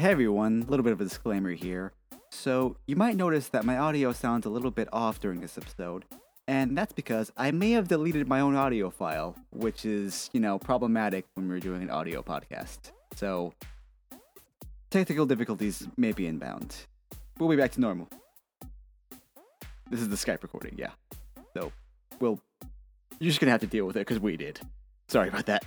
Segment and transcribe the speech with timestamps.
[0.00, 1.92] Hey everyone, a little bit of a disclaimer here.
[2.30, 6.06] So, you might notice that my audio sounds a little bit off during this episode,
[6.48, 10.58] and that's because I may have deleted my own audio file, which is, you know,
[10.58, 12.92] problematic when we're doing an audio podcast.
[13.14, 13.52] So,
[14.88, 16.74] technical difficulties may be inbound.
[17.38, 18.08] We'll be back to normal.
[19.90, 20.92] This is the Skype recording, yeah.
[21.52, 21.72] So,
[22.20, 22.40] we'll.
[23.18, 24.60] You're just gonna have to deal with it because we did.
[25.08, 25.62] Sorry about that.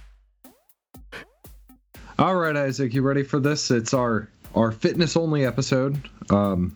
[2.19, 3.71] All right, Isaac, you ready for this?
[3.71, 5.97] It's our our fitness only episode.
[6.29, 6.75] Um,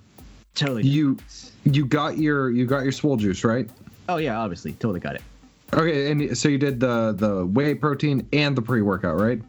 [0.55, 0.84] Totally.
[0.84, 1.17] you
[1.63, 3.70] you got your you got your swole juice, right?
[4.09, 5.21] oh yeah, obviously, totally got it.
[5.73, 9.41] Okay, and so you did the the whey protein and the pre workout, right?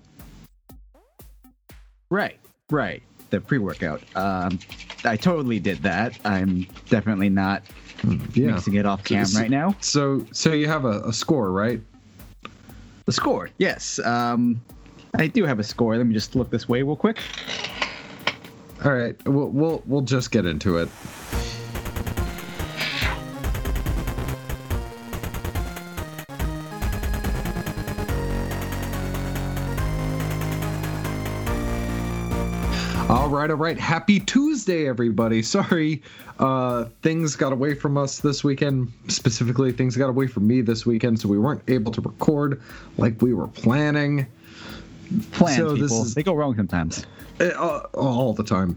[2.10, 2.38] Right,
[2.70, 3.02] right.
[3.30, 4.00] The pre-workout.
[4.16, 4.58] Um,
[5.04, 6.18] I totally did that.
[6.24, 7.62] I'm definitely not
[8.32, 8.52] Yeah.
[8.52, 9.76] mixing it off cam So- right now.
[9.80, 11.80] So so you have a, a score, right?
[13.04, 13.98] The score, yes.
[13.98, 14.60] Um,
[15.14, 15.96] I do have a score.
[15.96, 17.18] Let me just look this way real quick.
[18.84, 20.88] All right, we'll we'll we'll just get into it.
[33.08, 33.78] All right, all right.
[33.78, 35.42] Happy Tuesday, everybody.
[35.42, 36.02] Sorry,
[36.38, 38.92] uh, things got away from us this weekend.
[39.08, 42.60] Specifically, things got away from me this weekend, so we weren't able to record
[42.98, 44.26] like we were planning.
[45.32, 46.02] Plans, So this people.
[46.02, 47.06] is- They go wrong sometimes.
[47.40, 48.76] Uh, all the time.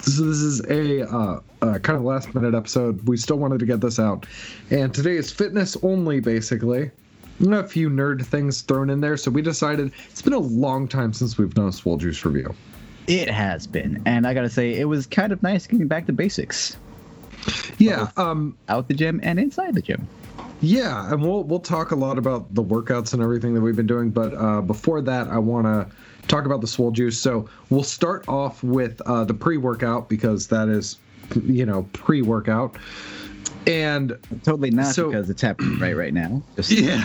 [0.00, 3.06] So this is a uh, uh, kind of last minute episode.
[3.06, 4.26] We still wanted to get this out,
[4.70, 6.90] and today is fitness only, basically.
[7.46, 11.12] A few nerd things thrown in there, so we decided it's been a long time
[11.12, 12.52] since we've done a Swole Juice review.
[13.06, 16.12] It has been, and I gotta say, it was kind of nice getting back to
[16.12, 16.76] basics,
[17.78, 20.06] Yeah, um, out the gym and inside the gym.
[20.62, 23.86] Yeah, and we'll we'll talk a lot about the workouts and everything that we've been
[23.86, 24.10] doing.
[24.10, 25.86] But uh, before that, I want to
[26.28, 27.18] talk about the Swole Juice.
[27.18, 30.98] So we'll start off with uh, the pre-workout because that is,
[31.44, 32.76] you know, pre-workout,
[33.66, 36.42] and Totally not So- because it's happening right right now.
[36.56, 37.04] Just, Yeah.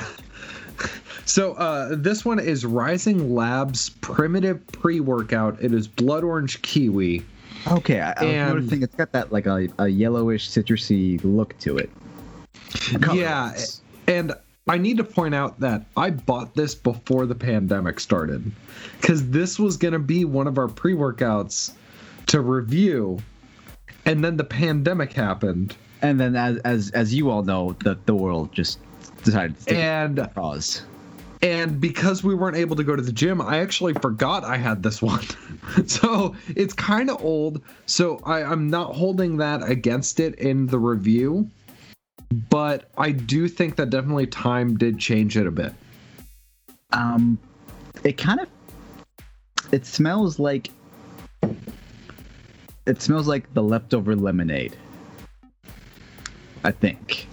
[1.26, 5.62] So uh, this one is Rising Labs Primitive Pre-Workout.
[5.62, 7.26] It is blood orange kiwi.
[7.70, 11.78] Okay, I, I was noticing it's got that like a, a yellowish citrusy look to
[11.78, 11.90] it.
[13.14, 13.54] Yeah,
[14.08, 14.34] and
[14.68, 18.52] I need to point out that I bought this before the pandemic started,
[19.00, 21.72] because this was going to be one of our pre-workouts
[22.28, 23.20] to review,
[24.06, 28.14] and then the pandemic happened, And then, as as as you all know, the the
[28.16, 28.80] world just
[29.24, 30.84] decided to and pause.
[31.42, 34.84] and because we weren't able to go to the gym i actually forgot i had
[34.84, 35.24] this one.
[35.88, 40.80] So it's kind of old so I, i'm not holding that against it in the
[40.80, 41.50] review
[42.50, 45.74] but i do think that definitely time did change it a bit
[46.92, 47.38] Um,
[48.04, 48.48] it kind of
[49.72, 50.70] it smells like
[52.86, 54.76] it smells like the leftover lemonade.
[56.64, 57.28] I think.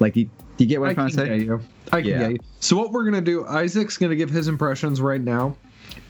[0.00, 1.28] Like, you, do you get what I'm trying to say?
[1.38, 1.60] get you
[1.92, 2.18] i can Yeah.
[2.18, 5.56] get you so what we're gonna do isaac's gonna give his impressions right now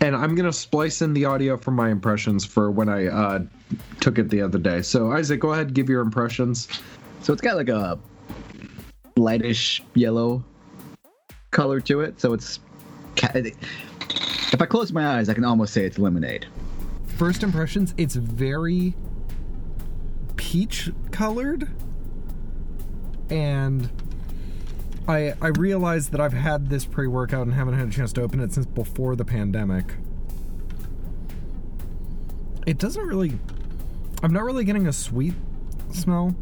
[0.01, 3.39] and i'm gonna splice in the audio from my impressions for when i uh,
[4.01, 6.67] took it the other day so isaac go ahead give your impressions
[7.23, 7.97] So it's got like a
[9.19, 10.45] lightish yellow
[11.51, 12.21] color to it.
[12.21, 12.61] So it's
[13.35, 16.47] if I close my eyes, I can almost say it's lemonade.
[17.19, 18.95] first impressions, it's very
[20.37, 21.69] peach colored.
[23.29, 23.91] And
[25.09, 28.41] I I realized that I've had this pre-workout and haven't had a chance to open
[28.41, 29.85] it since before the pandemic.
[32.67, 33.39] It doesn't really
[34.23, 35.35] I'm not really getting a sweet
[35.93, 36.35] smell.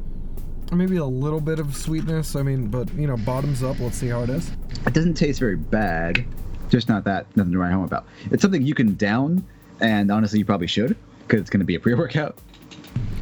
[0.72, 2.36] Maybe a little bit of sweetness.
[2.36, 3.78] I mean, but you know, bottoms up.
[3.78, 4.50] Let's see how it is.
[4.86, 6.24] It doesn't taste very bad,
[6.68, 8.06] just not that nothing to write home about.
[8.30, 9.46] It's something you can down,
[9.80, 10.96] and honestly, you probably should
[11.26, 12.38] because it's going to be a pre-workout.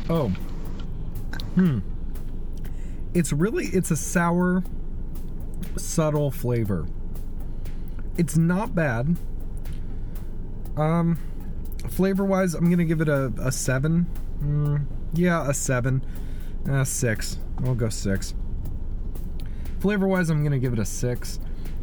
[0.08, 0.28] Oh.
[1.54, 1.78] Hmm.
[3.14, 4.64] It's really it's a sour
[5.76, 6.86] subtle flavor.
[8.16, 9.16] It's not bad.
[10.76, 11.18] Um
[11.88, 14.06] flavor wise, I'm going to give it a a 7.
[14.40, 16.04] Mm, yeah, a 7.
[16.68, 17.38] Uh 6.
[17.64, 18.34] I'll go 6.
[19.80, 21.40] Flavor wise, I'm going to give it a 6.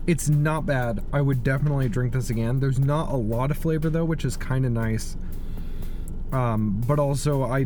[0.07, 1.03] It's not bad.
[1.13, 2.59] I would definitely drink this again.
[2.59, 5.15] There's not a lot of flavor though, which is kind of nice
[6.31, 7.65] um, but also I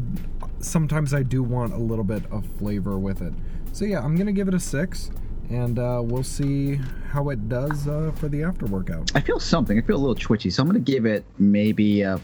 [0.59, 3.33] sometimes I do want a little bit of flavor with it.
[3.71, 5.11] So yeah, I'm gonna give it a six,
[5.49, 6.79] and uh, we'll see
[7.09, 9.11] how it does uh, for the after workout.
[9.15, 9.77] I feel something.
[9.77, 12.19] I feel a little twitchy, so I'm to give it maybe a.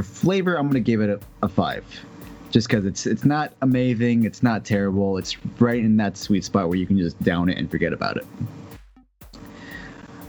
[0.00, 1.84] For flavor, I'm to give it a, a five,
[2.50, 6.70] just because it's it's not amazing, it's not terrible, it's right in that sweet spot
[6.70, 8.26] where you can just down it and forget about it.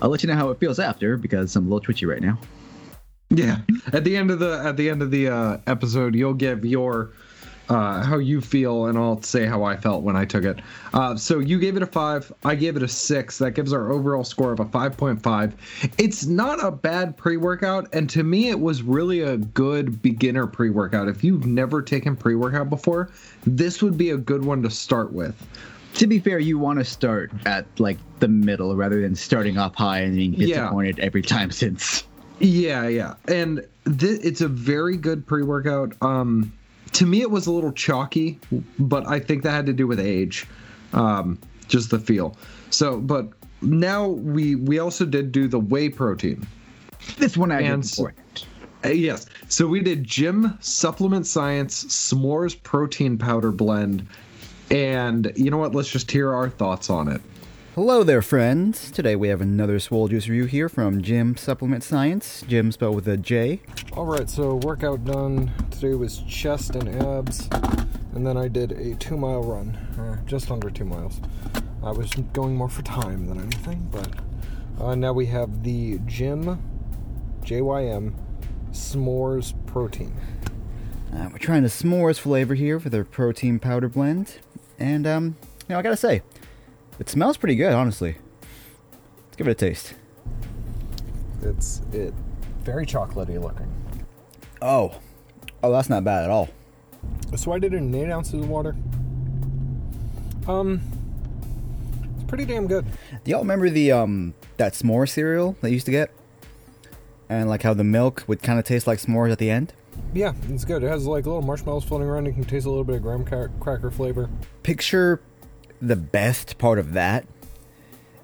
[0.01, 2.37] I'll let you know how it feels after because I'm a little twitchy right now.
[3.29, 3.59] Yeah.
[3.93, 7.11] At the end of the at the end of the uh, episode, you'll give your
[7.69, 10.59] uh, how you feel, and I'll say how I felt when I took it.
[10.93, 12.31] Uh, so you gave it a five.
[12.43, 13.37] I gave it a six.
[13.37, 15.55] That gives our overall score of a five point five.
[15.97, 20.47] It's not a bad pre workout, and to me, it was really a good beginner
[20.47, 21.07] pre workout.
[21.07, 23.09] If you've never taken pre workout before,
[23.45, 25.35] this would be a good one to start with.
[25.95, 29.75] To be fair, you want to start at like the middle rather than starting off
[29.75, 30.47] high and being Yeah.
[30.61, 32.03] disappointed every time since.
[32.39, 35.93] Yeah, yeah, and th- it's a very good pre-workout.
[36.01, 36.51] Um,
[36.93, 38.39] to me, it was a little chalky,
[38.79, 40.45] but I think that had to do with age,
[40.93, 42.35] um, just the feel.
[42.69, 43.29] So, but
[43.61, 46.45] now we we also did do the whey protein.
[47.17, 47.89] This one I And did
[48.83, 54.07] Uh, yes, so we did JYM Supplement Science S'mores Protein Powder Blend,
[54.71, 55.75] and you know what?
[55.75, 57.21] Let's just hear our thoughts on it.
[57.83, 58.91] Hello there, friends.
[58.91, 62.43] Today we have another Swole Juice review here from JYM Supplement Science.
[62.47, 63.59] Jim spelled with a J.
[63.93, 65.51] All right, so workout done.
[65.71, 67.49] Today was chest and abs,
[68.13, 71.21] and then I did a two mile run, uh, just under two miles.
[71.81, 74.09] I was going more for time than anything, but
[74.79, 76.61] uh, now we have the Gym
[77.41, 78.13] JYM
[78.71, 80.15] S'mores Protein.
[81.11, 84.35] Uh, we're trying the s'mores flavor here for the protein powder blend,
[84.77, 85.35] and um,
[85.67, 86.21] you know, I gotta say,
[86.99, 88.17] it smells pretty good, honestly.
[89.25, 89.95] Let's give it a taste.
[91.41, 92.13] It's it
[92.63, 93.71] very chocolatey looking.
[94.61, 94.99] Oh,
[95.63, 96.49] oh, that's not bad at all.
[97.35, 98.75] So I did it in eight ounces of water.
[100.47, 100.81] Um,
[102.15, 102.85] it's pretty damn good.
[103.23, 106.11] Do y'all remember the um that s'more cereal that you used to get?
[107.29, 109.73] And like how the milk would kind of taste like s'mores at the end?
[110.13, 110.83] Yeah, it's good.
[110.83, 112.25] It has like little marshmallows floating around.
[112.25, 114.29] You can taste a little bit of graham cra- cracker flavor.
[114.63, 115.21] Picture
[115.81, 117.25] the best part of that,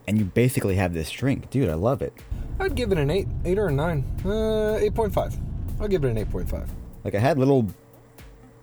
[0.07, 1.49] and you basically have this drink.
[1.49, 2.13] Dude, I love it.
[2.59, 5.35] I'd give it an eight, eight or a nine, uh, eight point five.
[5.79, 6.69] I'll give it an eight point five.
[7.03, 7.67] Like I had little,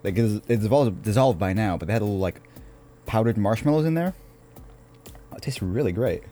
[0.03, 2.41] like it's, it's dissolved, dissolved by now, but they had a little like
[3.05, 4.13] powdered marshmallows in there.
[5.31, 6.23] Oh, it tastes really great.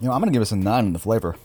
[0.00, 1.36] You know, I'm gonna give us a nine in the flavor.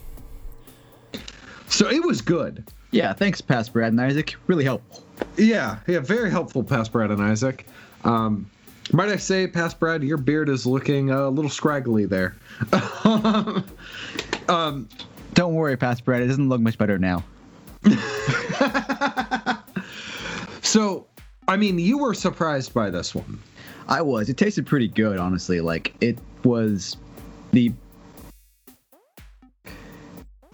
[1.68, 2.66] So it was good.
[2.90, 4.36] Yeah, thanks, Past Brad and Isaac.
[4.46, 5.04] Really helpful.
[5.36, 7.66] Yeah, yeah, very helpful, past Brad and Isaac.
[8.06, 8.48] Um,
[8.92, 12.36] might I say, past Brad, your beard is looking a little scraggly there.
[14.48, 14.88] um,
[15.34, 16.22] Don't worry, Past Brad.
[16.22, 17.24] It doesn't look much better now.
[20.62, 21.06] so,
[21.48, 23.40] I mean, you were surprised by this one.
[23.88, 24.28] I was.
[24.28, 25.60] It tasted pretty good, honestly.
[25.60, 26.96] Like it was
[27.52, 27.72] the.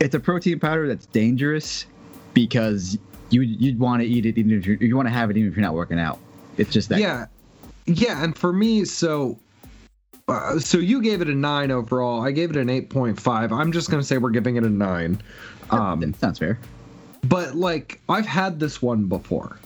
[0.00, 1.86] It's a protein powder that's dangerous
[2.34, 2.98] because
[3.30, 5.50] you you'd want to eat it even if you're, you want to have it even
[5.50, 6.18] if you're not working out.
[6.58, 6.98] It's just that.
[6.98, 7.26] Yeah,
[7.86, 9.38] yeah, and for me, so.
[10.28, 12.22] Uh, so you gave it a nine overall.
[12.22, 13.52] I gave it an eight point five.
[13.52, 15.20] I'm just gonna say we're giving it a nine.
[15.70, 16.58] Um, that sounds fair.
[17.24, 19.58] but like I've had this one before.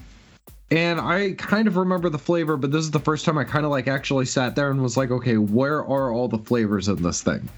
[0.70, 3.64] And I kind of remember the flavor, but this is the first time I kind
[3.64, 7.02] of like actually sat there and was like, okay, where are all the flavors in
[7.02, 7.48] this thing?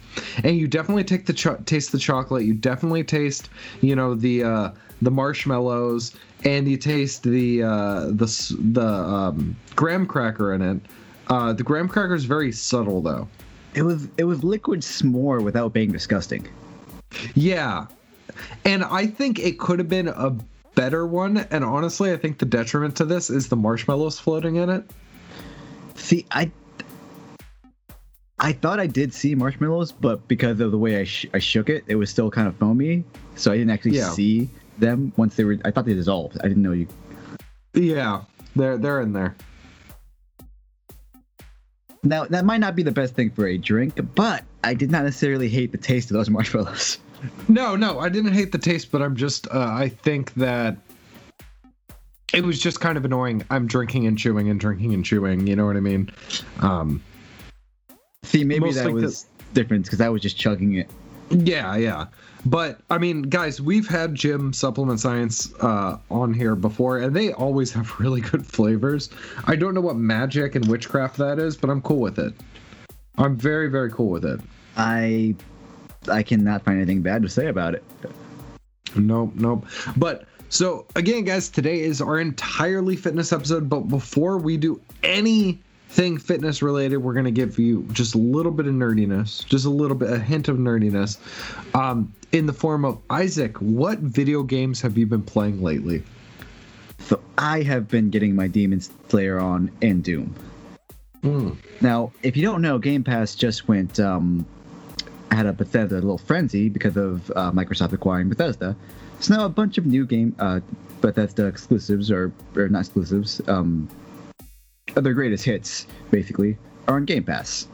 [0.44, 3.48] And you definitely take the cho- taste the chocolate, you definitely taste,
[3.80, 4.70] you know, the uh
[5.00, 6.12] the marshmallows
[6.44, 10.80] and you taste the uh the s- the um graham cracker in it.
[11.28, 13.26] Uh the graham cracker is very subtle though.
[13.74, 16.46] It was it was liquid s'more without being disgusting.
[17.34, 17.86] Yeah.
[18.66, 20.36] And I think it could have been a
[20.78, 21.38] better one.
[21.38, 24.88] And honestly, I think the detriment to this is the marshmallows floating in it.
[25.96, 26.52] See, I
[28.38, 31.68] I thought I did see marshmallows, but because of the way I, sh- I shook
[31.68, 33.02] it, it was still kind of foamy,
[33.34, 34.10] so I didn't actually Yeah.
[34.10, 35.58] see them once they were.
[35.64, 36.38] I thought they dissolved.
[36.44, 36.86] I didn't know you.
[37.74, 38.22] Yeah,
[38.54, 39.34] they're they're in there.
[42.04, 45.02] Now that might not be the best thing for a drink, but I did not
[45.02, 46.98] necessarily hate the taste of those marshmallows.
[47.48, 50.76] No, no, I didn't hate the taste, but I'm just uh, I think that
[52.32, 53.44] it was just kind of annoying.
[53.50, 55.46] I'm drinking and chewing and drinking and chewing.
[55.46, 56.10] You know what I mean?
[56.60, 57.02] Um,
[58.22, 60.90] See, maybe that like the- was different because I was just chugging it.
[61.30, 62.06] yeah, yeah.
[62.46, 67.32] But I mean, guys, we've had JYM Supplement Science uh, on here before, and they
[67.32, 69.10] always have really good flavors.
[69.46, 72.34] I don't know what magic and witchcraft that is, but I'm cool with it.
[73.16, 74.40] I'm very, very cool with it.
[74.76, 75.34] I
[76.08, 77.84] I cannot find anything bad to say about it.
[78.96, 79.66] Nope, nope.
[79.96, 83.68] But so again, guys, today is our entirely fitness episode.
[83.68, 88.66] But before we do anything fitness related, we're gonna give you just a little bit
[88.66, 91.18] of nerdiness, just a little bit, a hint of nerdiness,
[91.74, 93.56] um, in the form of Isaac.
[93.58, 96.02] What video games have you been playing lately?
[97.00, 100.34] So I have been getting my Demon Slayer on and Doom.
[101.22, 101.52] Hmm.
[101.80, 104.46] Now, if you don't know, Game Pass just went um,
[105.30, 108.74] had a Bethesda little frenzy because of uh, Microsoft acquiring Bethesda.
[109.20, 110.60] So now a bunch of new game uh,
[111.00, 113.88] Bethesda exclusives or or not exclusives, um,
[114.94, 116.56] their greatest hits basically
[116.88, 117.68] are on Game Pass.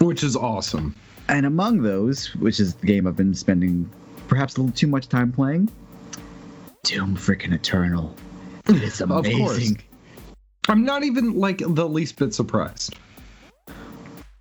[0.00, 0.94] which is awesome.
[1.28, 3.90] And among those, which is the game I've been spending
[4.28, 5.68] perhaps a little too much time playing,
[6.84, 8.14] Doom freaking Eternal.
[8.68, 9.24] It is Of course.
[9.26, 9.82] amazing.
[10.68, 12.94] I'm not even like the least bit surprised.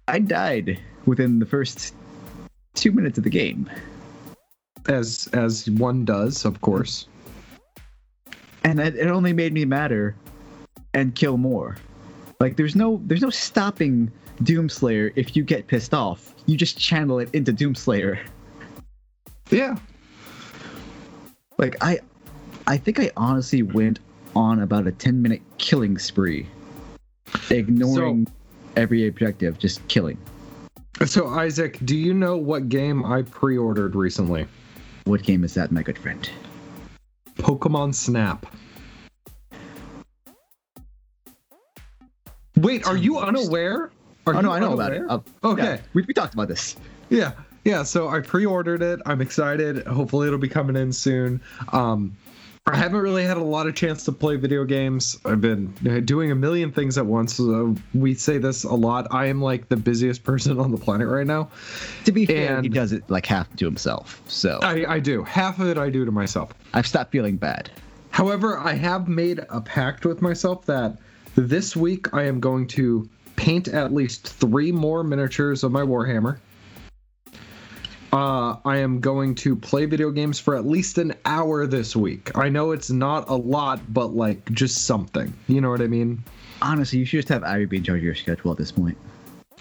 [0.08, 1.94] I died within the first
[2.74, 3.70] two minutes of the game.
[4.88, 7.08] As as one does, of course.
[8.64, 10.16] and it, it only made me madder
[10.94, 11.78] and kill more.
[12.40, 14.12] Like there's no there's no stopping
[14.44, 16.34] Doomslayer if you get pissed off.
[16.46, 18.20] You just channel it into Doomslayer.
[19.50, 19.78] Yeah.
[21.58, 22.00] Like I
[22.68, 24.00] I think I honestly went
[24.36, 26.48] on about a 10 minute killing spree.
[27.50, 28.28] Ignoring
[28.76, 30.18] every objective, just killing.
[31.04, 34.48] So Isaac, do you know what game I pre-ordered recently?
[35.04, 36.30] What game is that, my good friend?
[37.36, 38.46] Pokemon Snap.
[42.58, 43.92] Wait, are you unaware?
[44.26, 45.04] Are oh no, I know about it.
[45.08, 45.64] Uh, Okay.
[45.64, 46.78] yeah, we, we talked about this.
[47.10, 47.34] Yeah,
[47.66, 47.84] yeah.
[47.84, 49.02] So I pre-ordered it.
[49.06, 49.86] I'm excited.
[49.86, 51.42] Hopefully, it'll be coming in soon.
[51.74, 52.16] Um,
[52.68, 55.20] I haven't really had a lot of chance to play video games.
[55.24, 55.72] I've been
[56.04, 57.36] doing a million things at once.
[57.36, 59.08] So we say this a lot.
[59.12, 61.50] I am like the busiest person on the planet right now.
[62.06, 64.20] To be fair, he does it like half to himself.
[64.28, 65.78] So I, I do half of it.
[65.78, 66.54] I do to myself.
[66.74, 67.70] I've stopped feeling bad.
[68.10, 70.98] However, I have made a pact with myself that
[71.36, 76.38] this week I am going to paint at least three more miniatures of my Warhammer.
[78.16, 82.32] Uh, I am going to play video games for at least an hour this week.
[82.38, 85.34] I know it's not a lot, but like just something.
[85.48, 86.24] You know what I mean?
[86.62, 88.98] Honestly, you should just have Ivy be in charge of your schedule at this point.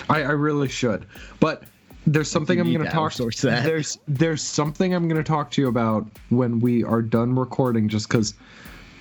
[0.09, 1.05] I, I really should.
[1.41, 1.65] But
[2.07, 3.13] there's something I'm going to to talk.
[3.49, 3.65] that.
[3.65, 7.89] There's there's something I'm going to talk to you about when we are done recording,
[7.89, 8.35] just because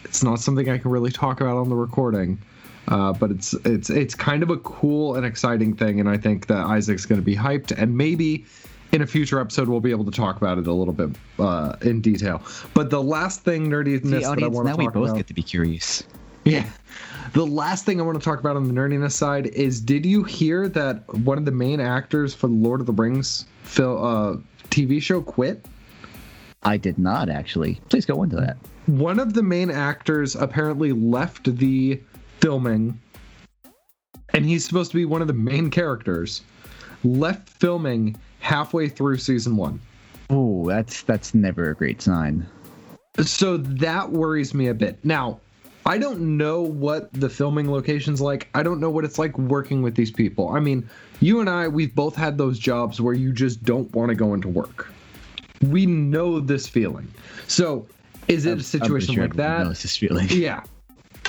[0.03, 2.41] it's not something I can really talk about on the recording.
[2.87, 6.47] Uh, but it's it's it's kind of a cool and exciting thing, and I think
[6.47, 8.45] that Isaac's going to be hyped, and maybe
[8.93, 11.09] in a future episode we'll be able to talk about it a little bit
[11.39, 12.41] uh, in detail.
[12.73, 15.17] But the last thing nerdiness See, that I audience, want to now we both about,
[15.17, 16.03] get to be curious.
[16.45, 16.69] yeah.
[17.33, 20.23] The last thing I want to talk about on the nerdiness side is did you
[20.23, 24.37] hear that one of the main actors for the Lord of the Rings fil- uh,
[24.69, 25.65] TV show quit?
[26.61, 27.81] I did not actually.
[27.89, 28.57] Please go into that.
[28.85, 31.99] One of the main actors apparently left the
[32.39, 32.99] filming,
[34.33, 36.41] and he's supposed to be one of the main characters,
[37.03, 39.79] left filming halfway through season one.
[40.29, 42.45] Oh, that's that's never a great sign.
[43.21, 45.03] So that worries me a bit.
[45.05, 45.39] Now,
[45.85, 48.49] I don't know what the filming location's like.
[48.55, 50.49] I don't know what it's like working with these people.
[50.49, 54.09] I mean, you and I, we've both had those jobs where you just don't want
[54.09, 54.87] to go into work.
[55.61, 57.07] We know this feeling.
[57.47, 57.85] So,
[58.27, 59.63] is it I'm- a situation sure like that?
[59.65, 60.27] knows this feeling.
[60.31, 60.63] Yeah.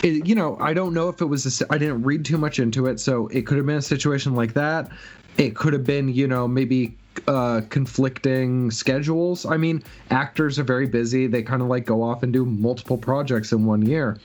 [0.03, 2.59] It- you know, I don't know if it was a, I didn't read too much
[2.59, 4.91] into it, so it could have been a situation like that.
[5.37, 9.47] It could have been, you know, maybe uh, conflicting schedules.
[9.47, 11.27] I mean, actors are very busy.
[11.27, 14.19] They kind of like go off and do multiple projects in one year.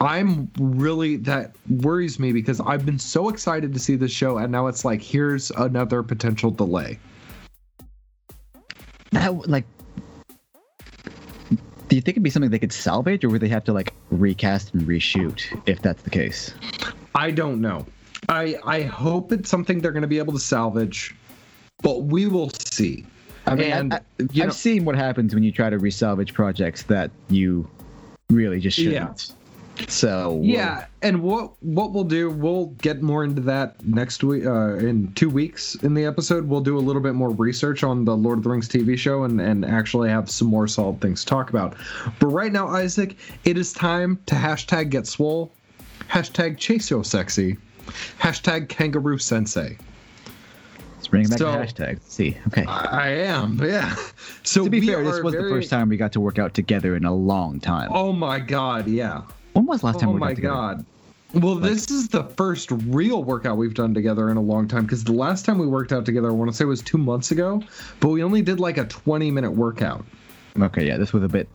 [0.00, 4.52] I'm really that worries me because I've been so excited to see this show, and
[4.52, 6.98] now it's like here's another potential delay.
[9.10, 9.64] That like.
[11.88, 13.94] Do you think it'd be something they could salvage, or would they have to like
[14.10, 16.54] recast and reshoot if that's the case?
[17.14, 17.86] I don't know.
[18.28, 21.16] I I hope it's something they're going to be able to salvage,
[21.82, 23.04] but we will see.
[23.46, 24.00] I mean, And, I, I,
[24.32, 27.68] you I've know- seen what happens when you try to resalvage projects that you
[28.30, 29.32] really just shouldn't.
[29.86, 34.44] So we'll- Yeah, and what what we'll do, we'll get more into that next week.
[34.44, 38.04] Uh, in two weeks in the episode, we'll do a little bit more research on
[38.04, 41.20] the Lord of the Rings TV show and and actually have some more solid things
[41.20, 41.76] to talk about.
[42.18, 45.52] But right now, Isaac, it is time to hashtag get swole,
[46.10, 47.56] hashtag chase yo sexy,
[48.20, 49.78] hashtag kangaroo sensei.
[51.08, 51.94] Let's bring it back so- to hashtags.
[51.94, 52.64] Let's see, okay.
[52.66, 53.94] I am, yeah.
[54.42, 56.96] So to be fair, this was the first time we got to work out together
[56.96, 57.90] in a long time.
[57.92, 59.22] Oh my god, yeah.
[59.52, 60.54] when was the last time Oh we my worked out together?
[60.54, 60.84] god.
[61.34, 65.04] Well, this is the first real workout we've done together in a long time because
[65.04, 67.62] the last time we worked out together, I want to say was two months ago,
[68.00, 70.06] but we only did like a 20 minute workout.
[70.58, 71.46] Okay, yeah, this was a bit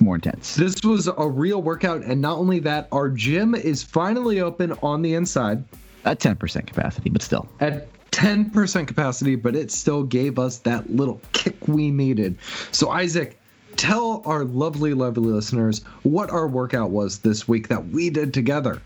[0.00, 0.56] more intense.
[0.56, 5.02] This was a real workout, and not only that, our gym is finally open on
[5.02, 5.64] the inside
[6.04, 7.48] At 10% capacity, but still.
[7.60, 12.38] at 10% capacity, but it still gave us that little kick we needed.
[12.70, 13.38] So, Isaac,
[13.76, 18.80] tell our lovely, lovely listeners what our workout was this week that we did together.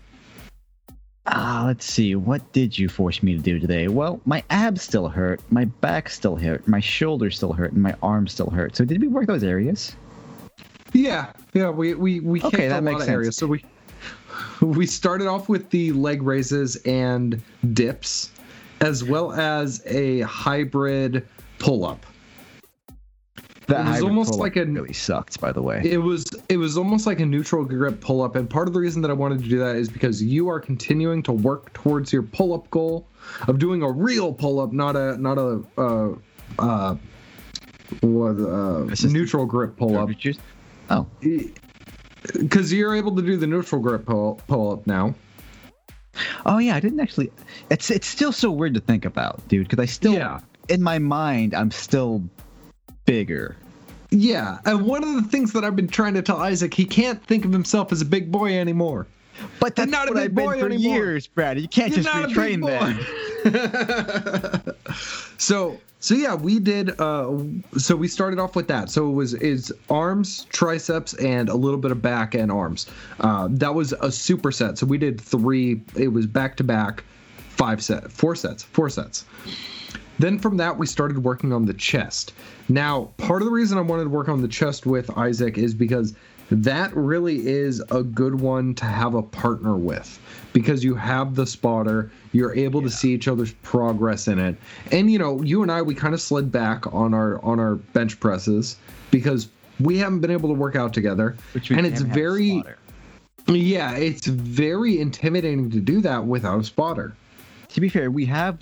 [1.29, 2.15] Ah, let's see.
[2.15, 3.89] What did you force me to do today?
[3.89, 7.95] Well, my abs still hurt, my back still hurt, my shoulders still hurt, and my
[8.01, 8.77] arms still hurt.
[8.77, 9.93] So did we work those areas?
[10.93, 13.13] Yeah, yeah, we we we Okay, hit that a makes lot of sense.
[13.13, 13.35] areas.
[13.35, 13.65] So we
[14.61, 17.41] we started off with the leg raises and
[17.73, 18.31] dips,
[18.81, 21.27] as well as a hybrid
[21.59, 22.05] pull up.
[23.67, 25.81] That It was almost like a- really sucked, by the way.
[25.83, 28.79] It was it was almost like a neutral grip pull up, and part of the
[28.79, 32.13] reason that I wanted to do that is because you are continuing to work towards
[32.13, 33.05] your pull up goal
[33.47, 36.13] of doing a real pull up, not a not a uh,
[36.59, 36.95] uh,
[37.99, 40.09] what uh, neutral grip pull up.
[40.89, 41.05] Oh,
[42.33, 45.13] Because you're able to do the neutral grip pull pull up now.
[46.45, 46.75] Oh yeah.
[46.75, 47.31] I didn't actually.
[47.69, 49.67] It's it's still so weird to think about, dude.
[49.69, 50.39] Because I still, Yeah.
[50.69, 52.23] in my mind, I'm still
[53.05, 53.55] bigger.
[54.09, 57.21] Yeah, and one of the things that I've been trying to tell Isaac, he can't
[57.25, 59.05] think of himself as a big boy anymore.
[59.59, 60.95] But that's not a big boy for anymore.
[60.95, 61.59] years, Brad.
[61.59, 63.36] You can't You're just not a retrain that.
[65.37, 66.99] so so yeah, we did.
[66.99, 67.37] Uh,
[67.77, 68.89] so we started off with that.
[68.89, 72.87] So it was is arms, triceps, and a little bit of back and arms.
[73.19, 74.77] Uh, that was a superset.
[74.77, 75.81] So we did three.
[75.95, 77.03] It was back to back,
[77.49, 79.25] five set, four sets, four sets.
[80.19, 82.33] Then from that, we started working on the chest.
[82.69, 85.73] Now, part of the reason I wanted to work on the chest with Isaac is
[85.73, 86.15] because
[86.49, 90.19] that really is a good one to have a partner with
[90.53, 94.55] because you have the spotter, you're able to see each other's progress in it.
[94.91, 97.75] And you know, you and I we kind of slid back on our on our
[97.75, 98.77] bench presses
[99.11, 99.49] because
[99.79, 101.35] we haven't been able to work out together.
[101.53, 102.63] Which we and it's very
[103.47, 107.15] yeah, it's very intimidating to do that without a spotter.
[107.69, 108.57] To be fair, we have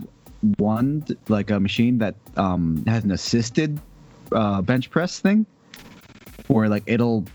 [0.58, 3.80] one like a machine that um, has an assisted
[4.32, 5.46] uh, bench press thing,
[6.48, 7.26] where like it'll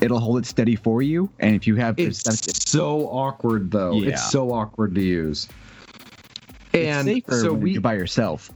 [0.00, 3.92] it'll hold it steady for you, and if you have It's it's, so awkward though.
[3.94, 4.10] Yeah.
[4.10, 5.48] It's so awkward to use.
[6.72, 8.50] it's And safer so when we you're by yourself,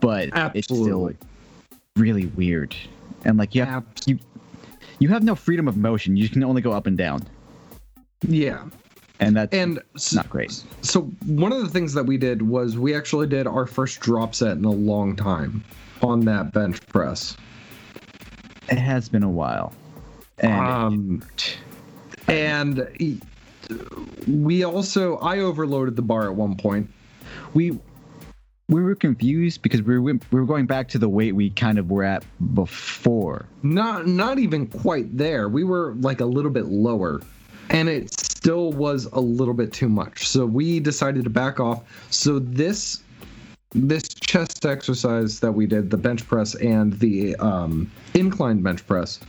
[0.00, 1.12] but it's still
[1.96, 2.74] really weird,
[3.24, 4.18] and like you have you
[4.98, 6.16] you have no freedom of motion.
[6.16, 7.26] You can only go up and down,
[8.26, 8.64] yeah.
[9.18, 10.62] and that's And s- not great.
[10.82, 14.34] so one of the things that we did was we actually did our first drop
[14.34, 15.64] set in a long time
[16.02, 17.36] on that bench press.
[18.70, 19.72] It has been a while,
[20.40, 21.22] and Um
[22.28, 22.86] and
[24.26, 26.90] we also I overloaded the bar at one point.
[27.54, 27.78] we
[28.68, 31.78] we were confused because we were we were going back to the weight we kind
[31.78, 32.24] of were at
[32.54, 33.46] before.
[33.62, 35.48] Not not even quite there.
[35.48, 37.20] We were like a little bit lower.
[37.70, 40.26] And it still was a little bit too much.
[40.26, 41.82] So we decided to back off.
[42.10, 43.02] So this
[43.72, 49.20] this chest exercise that we did, the bench press and the um, incline bench press,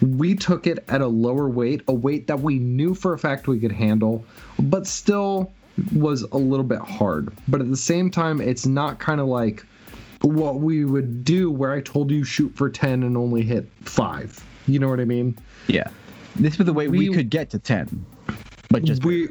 [0.00, 3.48] we took it at a lower weight, a weight that we knew for a fact
[3.48, 4.24] we could handle,
[4.58, 5.52] but still
[5.94, 7.32] was a little bit hard.
[7.48, 9.64] But at the same time, it's not kind of like
[10.22, 14.44] what we would do where I told you shoot for 10 and only hit 5.
[14.66, 15.38] You know what I mean?
[15.68, 15.88] Yeah,
[16.34, 18.04] this was the way we, We- could get to ten,
[18.70, 19.28] but just we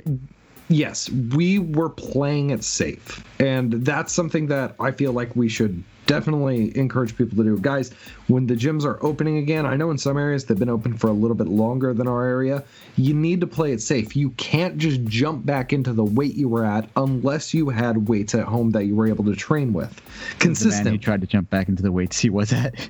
[0.70, 3.24] yes, we were playing it safe.
[3.40, 7.54] And that's something that I feel like we should definitely encourage people to do.
[7.56, 7.62] it.
[7.62, 7.92] Guys,
[8.28, 11.08] when the gyms are opening again, I know in some areas they've been open for
[11.08, 12.64] a little bit longer than our area.
[12.96, 14.16] You need to play it safe.
[14.16, 18.36] You can't just jump back into the weight you were at unless you had weights
[18.36, 20.02] at home that you were able to train with.
[20.40, 20.84] Consistent.
[20.84, 22.90] the man who tried to jump back into the weights he was at.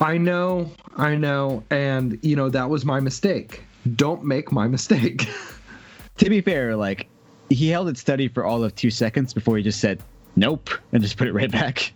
[0.00, 3.64] I know, I know, and you know that was my mistake.
[3.96, 5.28] Don't make my mistake.
[6.18, 7.08] to be fair, like
[7.50, 10.00] he held it steady for all of two seconds before he just said
[10.36, 11.92] nope and just put it right back.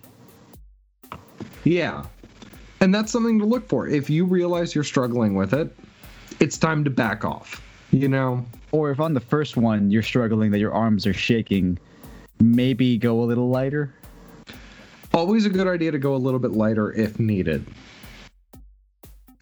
[1.65, 2.05] Yeah.
[2.81, 3.87] And that's something to look for.
[3.87, 5.75] If you realize you're struggling with it,
[6.41, 7.63] it's time to back off.
[7.91, 8.45] You know?
[8.73, 11.79] Or if on the first one you're struggling that your arms are shaking,
[12.41, 13.95] maybe go a little lighter.
[15.15, 17.67] Always a good idea to go a little bit lighter if needed.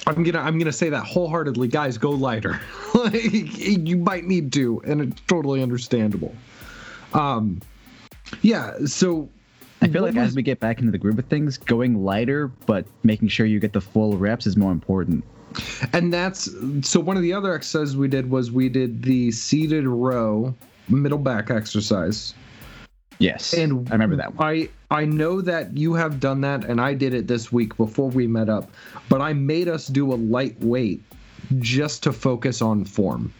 [0.07, 1.97] I'm gonna I'm gonna say that wholeheartedly, guys.
[1.97, 2.61] Go lighter.
[2.95, 6.35] like you might need to, and it's totally understandable.
[7.13, 7.61] Um,
[8.43, 8.75] yeah.
[8.87, 9.29] So
[9.83, 12.05] I feel what like was- as we get back into the groove of things, going
[12.05, 15.25] lighter but making sure you get the full reps is more important.
[15.93, 16.49] and that's
[16.83, 20.55] so one of the other exercises we did was we did the seated row
[20.89, 22.35] middle back exercise
[23.19, 24.47] Yes, and I remember that one.
[24.49, 28.09] i i know that you have done that and i did it this week before
[28.11, 28.71] we met up
[29.09, 31.03] but i made us do a light weight
[31.59, 33.33] just to focus on form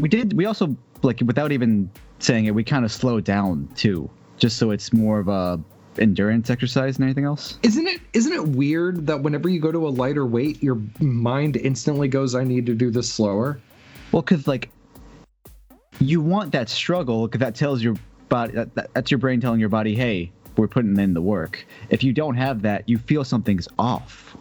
[0.00, 0.32] We did.
[0.32, 4.70] We also like without even saying it, we kind of slowed down too, just so
[4.70, 5.60] it's more of a
[5.98, 7.58] endurance exercise than anything else.
[7.62, 11.56] isn't it isn't it weird that whenever you go to a lighter weight your mind
[11.56, 13.60] instantly goes i need to do this slower
[14.10, 14.70] Well, because like
[16.00, 17.94] you want that struggle because that tells your
[18.28, 21.64] body that, that, that's your brain telling your body, hey, we're putting in the work.
[21.90, 24.36] If you don't have that, you feel something's off.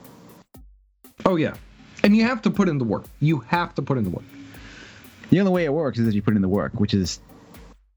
[1.25, 1.53] Oh yeah,
[2.03, 3.05] and you have to put in the work.
[3.19, 4.25] You have to put in the work.
[5.29, 7.19] The only way it works is if you put in the work, which is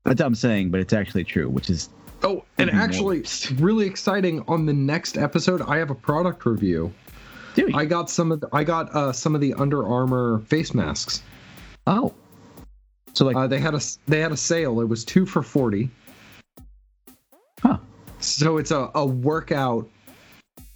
[0.07, 1.49] a dumb saying, but it's actually true.
[1.49, 1.89] Which is
[2.23, 3.51] Oh, and actually, worse.
[3.53, 4.43] really exciting.
[4.49, 6.93] On the next episode, I have a product review.
[7.55, 7.75] dude.
[7.75, 11.23] I got some of the, I got uh, some of the Under Armour face masks.
[11.87, 12.15] oh,
[13.13, 14.81] so like Uh, they had a they had a sale.
[14.81, 15.91] It was two for forty.
[17.63, 17.79] Huh.
[18.21, 19.89] So it's a, a workout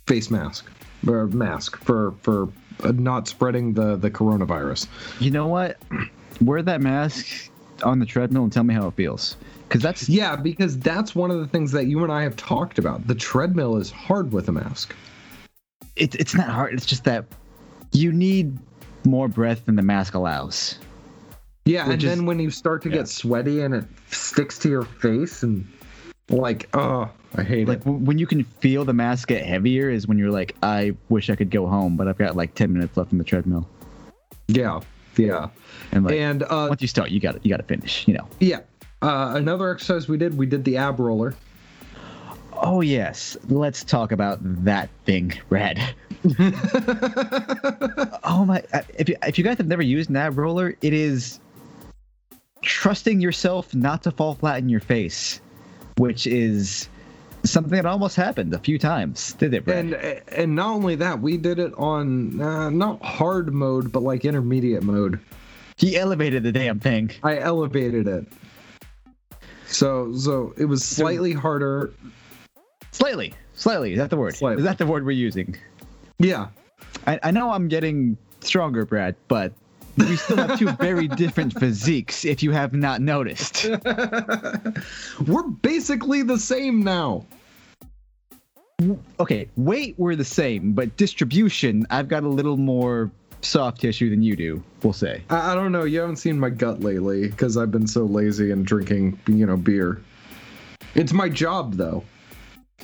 [0.07, 0.71] face mask
[1.07, 2.49] or mask for for
[2.85, 4.87] uh, not spreading the the coronavirus.
[5.21, 5.79] you know what?
[6.41, 7.50] Wear that mask
[7.83, 9.37] on the treadmill and tell me how it feels.
[9.69, 12.79] Because that's Yeah, because that's one of the things that you and I have talked
[12.79, 13.07] about.
[13.07, 14.95] The treadmill is hard with a mask.
[15.97, 16.75] it, it's not hard.
[16.75, 17.25] It's just that
[17.93, 18.59] you need
[19.05, 20.79] more breath than the mask allows.
[21.65, 22.97] Yeah, and is- then when you start to yeah.
[22.97, 25.67] get sweaty and it sticks to your face and
[26.29, 27.85] like, oh, I hate Like it.
[27.85, 31.29] w- when you can feel the mask get heavier is when you're like, I wish
[31.31, 33.69] I could go home, but I've got like ten minutes left on the treadmill.
[34.49, 34.81] Yeah,
[35.17, 35.49] yeah.
[35.93, 38.07] And like And uh, once you start, you got to you got to finish.
[38.07, 38.29] You know.
[38.41, 38.61] yeah,
[39.03, 41.35] uh, another exercise we did, we did the ab roller.
[42.53, 45.79] Oh yes, let's talk about that thing, Brad.
[48.25, 48.63] oh my!
[48.99, 51.41] If you if you guys have never used an ab roller, it is
[52.63, 55.41] trusting yourself not to fall flat in your face,
[55.97, 56.89] which is
[57.45, 59.33] something that almost happened a few times.
[59.35, 59.93] Did it, Brad?
[59.93, 64.25] and and not only that, we did it on uh, not hard mode, but like
[64.25, 65.19] intermediate mode.
[65.77, 67.11] he elevated the damn thing.
[67.23, 68.27] I elevated it.
[69.67, 71.93] So so it was slightly harder.
[72.93, 73.93] Slightly, slightly.
[73.93, 74.35] Is that the word?
[74.35, 74.63] Slightly.
[74.63, 75.57] Is that the word we're using?
[76.19, 76.49] Yeah.
[77.07, 79.53] I, I know I'm getting stronger, Brad, but
[80.09, 82.25] we still have two very different physiques.
[82.25, 83.67] If you have not noticed.
[85.27, 87.27] We're basically the same now.
[89.19, 93.11] okay, weight we're the same, but distribution, I've got a little more
[93.43, 94.63] soft tissue than you do.
[94.83, 95.23] We'll say.
[95.29, 95.85] I, I don't know.
[95.85, 99.57] You haven't seen my gut lately because I've been so lazy and drinking, you know,
[99.57, 100.01] beer.
[100.95, 102.05] It's my job though.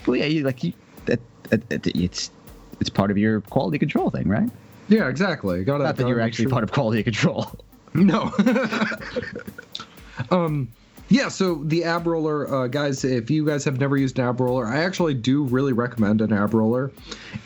[0.06, 0.72] Well, yeah, you, like you,
[1.06, 2.30] that, that, that- it's
[2.78, 4.50] it's part of your quality control thing, right?
[4.88, 5.64] Yeah, exactly.
[5.64, 7.50] Got Not that you're actually part of quality control.
[7.94, 8.30] No.
[10.30, 10.68] um,
[11.08, 11.28] yeah.
[11.28, 13.04] So the ab roller, uh, guys.
[13.04, 16.30] If you guys have never used an ab roller, I actually do really recommend an
[16.30, 16.92] ab roller.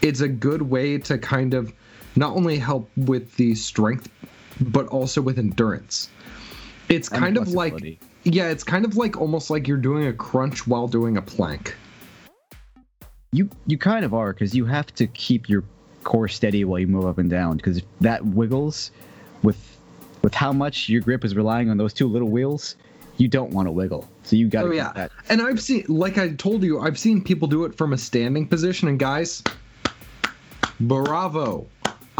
[0.03, 1.73] It's a good way to kind of
[2.17, 4.09] not only help with the strength,
[4.61, 6.11] but also with endurance.
[6.89, 10.67] It's kind of like yeah, it's kind of like almost like you're doing a crunch
[10.67, 11.77] while doing a plank.
[13.33, 15.63] You you kind of are because you have to keep your
[16.05, 18.91] core steady while you move up and down because that wiggles
[19.43, 19.79] with
[20.23, 22.77] with how much your grip is relying on those two little wheels,
[23.17, 24.09] you don't want to wiggle.
[24.23, 25.11] So you got to Oh yeah, that.
[25.29, 28.47] and I've seen, like I told you, I've seen people do it from a standing
[28.47, 29.43] position, and guys,
[30.79, 31.67] bravo!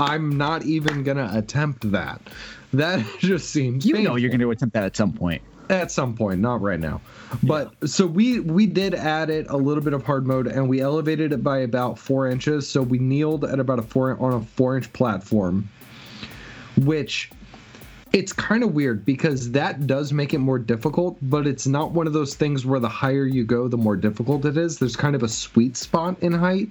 [0.01, 2.21] I'm not even gonna attempt that.
[2.73, 5.43] That just seems You know you're going to attempt that at some point.
[5.71, 7.01] at some point, not right now.
[7.43, 10.81] But so we we did add it a little bit of hard mode, and we
[10.81, 12.69] elevated it by about four inches.
[12.69, 15.69] So we kneeled at about a four on a four inch platform,
[16.77, 17.31] which
[18.13, 22.07] it's kind of weird because that does make it more difficult, but it's not one
[22.07, 24.79] of those things where the higher you go, the more difficult it is.
[24.79, 26.71] There's kind of a sweet spot in height.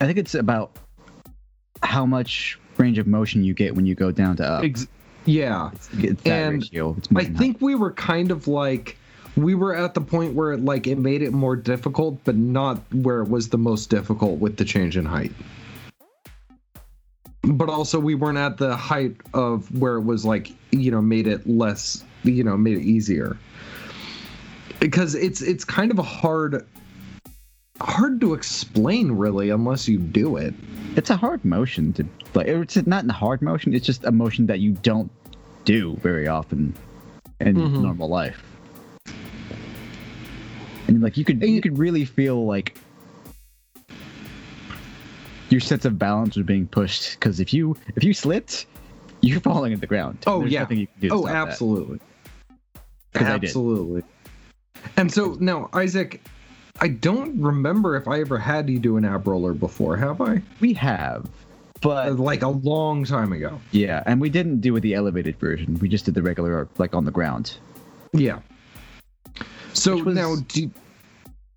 [0.00, 0.78] I think it's about
[1.84, 4.64] how much range of motion you get when you go down to up.
[4.64, 4.88] Ex-
[5.24, 5.70] yeah.
[5.98, 6.68] It's that and.
[6.72, 8.96] It's I think we were kind of like
[9.36, 12.78] we were at the point where it, like it made it more difficult, but not
[12.92, 15.32] where it was the most difficult with the change in height.
[17.42, 21.26] But also we weren't at the height of where it was like, you know, made
[21.26, 23.36] it less, you know, made it easier.
[24.80, 26.66] Because it's it's kind of a hard
[27.80, 30.54] hard to explain really unless you do it.
[30.96, 32.46] it's a hard motion to like.
[32.46, 33.74] It's not a hard motion.
[33.74, 35.10] It's just a motion that you don't
[35.64, 36.72] do very often
[37.40, 37.82] in Mhm.
[37.82, 38.42] normal life.
[40.86, 42.78] And like you could you could really feel like
[45.50, 48.66] your sense of balance was being pushed because if you if you slipped,
[49.20, 50.18] you're falling at the ground.
[50.26, 50.60] Oh There's yeah.
[50.70, 51.98] you can do oh, absolutely.
[53.14, 53.44] 'Cause I did.
[53.48, 54.02] Absolutely.
[54.96, 56.20] And so now, Isaac,
[56.80, 59.96] I don't remember if I ever had you do an ab roller before.
[59.96, 60.42] Have I?
[60.60, 61.28] We have,
[61.80, 63.60] but uh, like a long time ago.
[63.70, 65.78] yeah, and we didn't do it the elevated version.
[65.78, 67.56] We just did the regular like on the ground,
[68.12, 68.40] Yeah.
[69.72, 70.70] So Which was- now, do,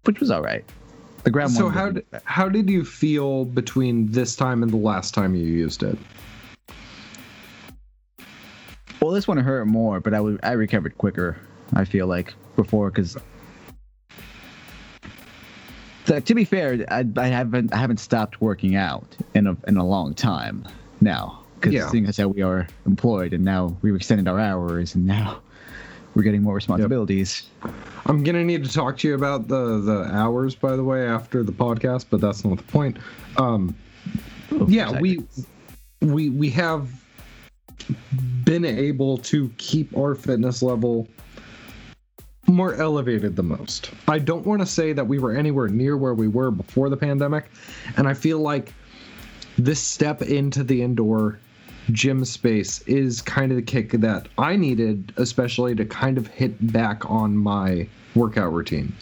[0.05, 0.63] which was all right.
[1.23, 5.13] The ground so how did, how did you feel between this time and the last
[5.13, 5.97] time you used it?
[9.01, 11.37] Well, this one hurt more, but I would I recovered quicker.
[11.73, 13.17] I feel like before because.
[16.07, 19.77] To, to be fair, I, I haven't I haven't stopped working out in a in
[19.77, 20.65] a long time
[21.01, 21.89] now because Yeah.
[21.89, 25.39] seeing as how we are employed and now we've extended our hours and now
[26.15, 27.43] we're getting more responsibilities.
[28.05, 31.43] I'm gonna need to talk to you about the the hours, by the way, after
[31.43, 32.97] the podcast, but that's not the point.
[33.37, 33.75] Um,
[34.53, 35.19] Oh, yeah, exactly.
[36.01, 36.89] we we we have
[38.45, 41.07] been able to keep our fitness level
[42.47, 43.91] more elevated the most.
[44.07, 46.97] I don't want to say that we were anywhere near where we were before the
[46.97, 47.51] pandemic,
[47.97, 48.73] and I feel like
[49.57, 51.39] this step into the indoor
[51.91, 56.71] gym space is kind of the kick that I needed, especially to kind of hit
[56.71, 58.93] back on my workout routine.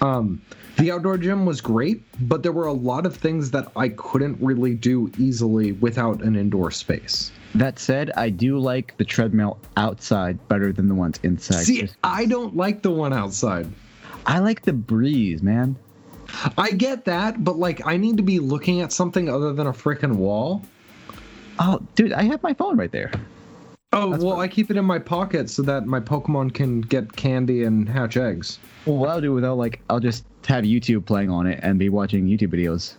[0.00, 0.40] Um,
[0.78, 4.38] the outdoor gym was great, but there were a lot of things that I couldn't
[4.40, 7.30] really do easily without an indoor space.
[7.54, 11.64] That said, I do like the treadmill outside better than the ones inside.
[11.64, 13.70] See, I don't like the one outside.
[14.26, 15.76] I like the breeze, man.
[16.56, 19.72] I get that, but like I need to be looking at something other than a
[19.72, 20.62] freaking wall.
[21.58, 23.10] Oh, dude, I have my phone right there.
[23.92, 27.64] Oh, well, I keep it in my pocket so that my Pokemon can get candy
[27.64, 28.58] and hatch eggs.
[28.86, 31.90] Well, what I'll do without like I'll just have YouTube playing on it and be
[31.90, 32.94] watching YouTube videos.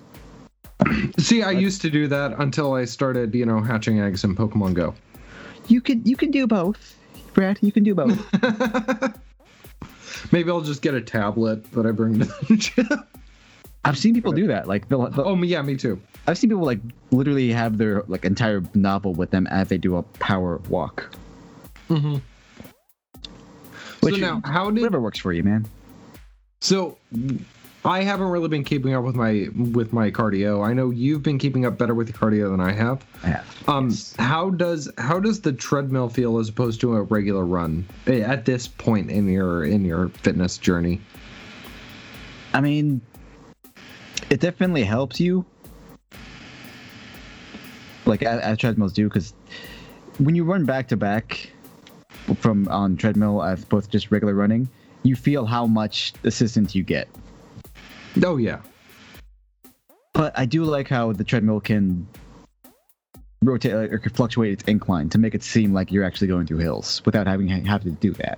[1.17, 4.73] See, I used to do that until I started, you know, hatching eggs in Pokemon
[4.73, 4.93] Go.
[5.67, 6.95] You can you can do both,
[7.33, 7.59] Brad.
[7.61, 8.19] You can do both.
[10.31, 12.87] Maybe I'll just get a tablet that I bring to the gym.
[13.85, 14.67] I've seen people do that.
[14.67, 15.99] Like they'll, they'll- Oh, yeah, me too.
[16.25, 16.79] I've seen people like
[17.11, 21.13] literally have their like entire novel with them as they do a power walk.
[21.89, 22.15] Mm-hmm.
[23.99, 25.65] Which so now, how did Whatever works for you, man.
[26.61, 26.97] So
[27.85, 30.65] I haven't really been keeping up with my with my cardio.
[30.65, 33.05] I know you've been keeping up better with your cardio than I have.
[33.23, 33.69] I have.
[33.69, 34.15] Um, Yes.
[34.17, 38.45] how does how does the treadmill feel as opposed to a regular run eh, at
[38.45, 41.01] this point in your in your fitness journey?
[42.53, 43.01] I mean,
[44.29, 45.45] it definitely helps you.
[48.05, 49.33] Like as, treadmills do, because
[50.19, 51.49] when you run back to back
[52.37, 54.69] from on treadmill as opposed to just regular running,
[55.03, 57.07] you feel how much assistance you get.
[58.23, 58.59] Oh yeah,
[60.13, 62.07] But I do like how the treadmill can
[63.41, 66.59] rotate or can fluctuate its incline to make it seem like you're actually going through
[66.59, 68.37] hills without having having to do that.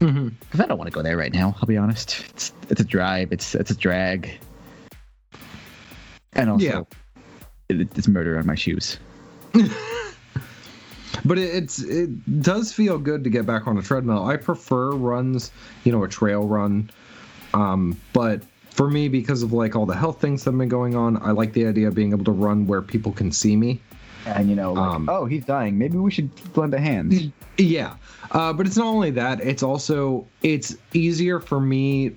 [0.00, 0.28] mm-hmm.
[0.40, 1.54] Because I don't want to go there right now.
[1.60, 2.24] I'll be honest.
[2.30, 3.32] It's it's a drive.
[3.32, 4.38] It's it's a drag.
[6.32, 6.82] And also, Yeah.
[7.68, 8.98] it, it's murder on my shoes.
[9.52, 14.24] but it, it's it does feel good to get back on a treadmill.
[14.26, 15.50] I prefer runs,
[15.84, 16.90] you know, a trail run.
[17.52, 18.42] Um, but
[18.80, 21.32] for me, because of like all the health things that have been going on, I
[21.32, 23.78] like the idea of being able to run where people can see me.
[24.24, 25.76] And you know, like, Um, oh, he's dying.
[25.76, 27.28] Maybe we should blend a hands.
[27.58, 27.96] Yeah,
[28.30, 32.12] uh, but it's not only that; it's also it's easier for me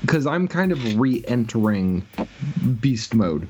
[0.00, 2.04] because I'm kind of re-entering
[2.80, 3.46] beast mode.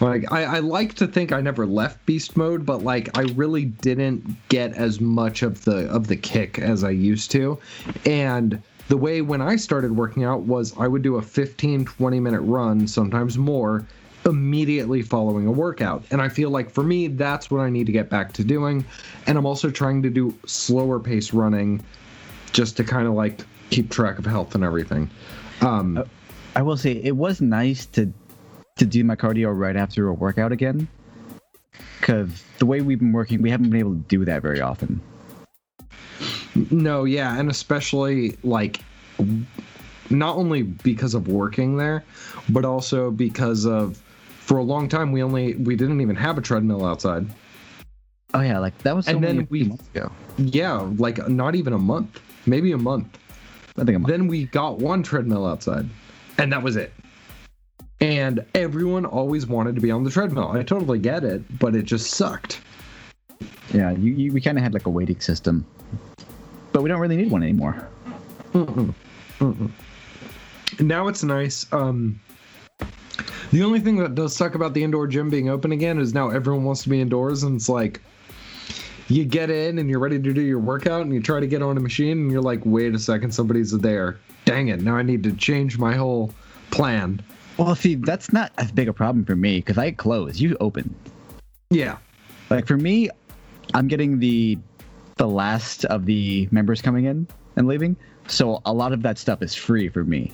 [0.00, 3.64] Like I, I like to think I never left beast mode, but like I really
[3.64, 7.58] didn't get as much of the of the kick as I used to,
[8.04, 12.20] and the way when I started working out was I would do a 15 20
[12.20, 13.86] minute run, sometimes more,
[14.24, 16.04] immediately following a workout.
[16.10, 18.84] And I feel like for me, that's what I need to get back to doing.
[19.26, 21.84] And I'm also trying to do slower pace running
[22.52, 25.10] just to kind of like keep track of health and everything.
[25.60, 26.02] Um,
[26.56, 28.12] I will say it was nice to
[28.76, 30.88] to do my cardio right after a workout again.
[32.00, 35.00] Because the way we've been working, we haven't been able to do that very often.
[36.70, 37.38] No, yeah.
[37.38, 38.80] And especially like
[40.10, 42.04] not only because of working there,
[42.48, 44.00] but also because of
[44.40, 47.26] for a long time we only we didn't even have a treadmill outside.
[48.34, 50.10] Oh yeah, like that was And then a we- months ago.
[50.36, 53.18] Yeah, like not even a month, maybe a month.
[53.76, 55.88] I think I'm Then we got one treadmill outside,
[56.38, 56.92] and that was it.
[58.00, 60.50] And everyone always wanted to be on the treadmill.
[60.52, 62.60] I totally get it, but it just sucked.
[63.72, 63.90] yeah.
[63.92, 65.66] You, you we kind of had like a waiting system,
[66.72, 67.88] but we don't really need one anymore.
[68.52, 68.94] Mm-mm.
[69.38, 69.70] Mm-mm.
[70.80, 71.66] Now it's nice.
[71.72, 72.20] Um,
[73.50, 76.30] the only thing that does suck about the indoor gym being open again is now
[76.30, 78.00] everyone wants to be indoors, and it's like
[79.08, 81.62] you get in and you're ready to do your workout, and you try to get
[81.62, 84.18] on a machine, and you're like, wait a second, somebody's there.
[84.44, 84.80] Dang it!
[84.82, 86.32] Now I need to change my whole
[86.70, 87.22] plan.
[87.56, 90.40] Well, see, that's not as big a problem for me because I close.
[90.40, 90.94] You open.
[91.70, 91.98] Yeah.
[92.50, 93.10] Like for me,
[93.74, 94.58] I'm getting the
[95.18, 97.26] the last of the members coming in
[97.56, 100.32] and leaving, so a lot of that stuff is free for me,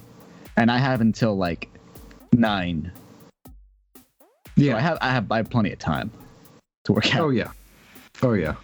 [0.57, 1.69] and I have until like
[2.33, 2.93] nine.
[3.47, 3.53] So
[4.57, 4.77] Yeah.
[4.77, 6.11] I have I have I have plenty of time
[6.85, 7.23] to work out.
[7.23, 7.51] Oh yeah.
[8.23, 8.55] Oh yeah.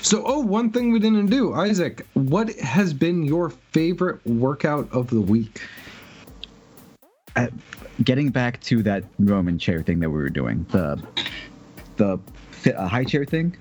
[0.00, 2.06] So, oh, one thing we didn't do, Isaac.
[2.14, 5.60] What has been your favorite workout of the week?
[7.34, 7.48] Uh,
[8.02, 10.98] getting back to that Roman chair thing that we were doing, the
[11.96, 12.18] the
[12.74, 13.54] uh, high chair thing.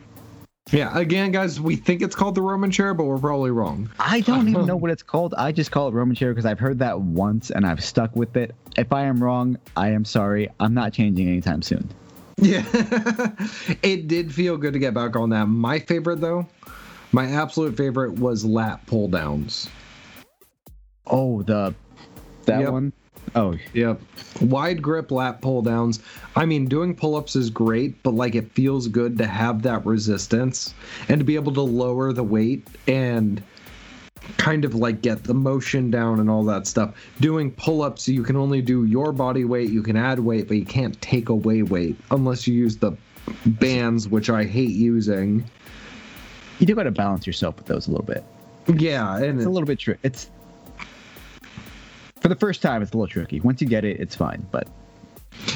[0.72, 3.88] Yeah, again, guys, we think it's called the Roman chair, but we're probably wrong.
[4.00, 5.36] I don't even know what it's called.
[5.38, 8.36] I just call it Roman chair because I've heard that once and I've stuck with
[8.36, 8.56] it.
[8.76, 10.50] If I am wrong, I am sorry.
[10.60, 11.88] I'm not changing anytime soon.
[12.38, 12.66] Yeah,
[13.84, 15.46] it did feel good to get back on that.
[15.46, 16.48] My favorite, though,
[17.12, 19.70] my absolute favorite was lat pull downs.
[21.06, 21.76] Oh, the
[22.46, 22.72] that Yep.
[22.72, 22.94] one.
[23.34, 24.02] Oh, Yep.
[24.42, 26.00] Wide grip lat pull downs.
[26.36, 29.86] I mean, doing pull ups is great, but like it feels good to have that
[29.86, 30.74] resistance
[31.10, 33.42] and to be able to lower the weight and
[34.38, 36.96] kind of like get the motion down and all that stuff.
[37.20, 40.58] Doing pull ups, you can only do your body weight, you can add weight, but
[40.58, 42.94] you can't take away weight unless you use the
[43.46, 45.44] bands, which I hate using.
[46.60, 48.24] you do got to balance yourself with those a little bit.
[48.68, 50.00] Yeah, and It's a little bit tricky.
[50.04, 50.30] It's
[52.26, 53.40] for the first time, it's a little tricky.
[53.42, 54.44] Once you get it, it's fine.
[54.50, 54.68] But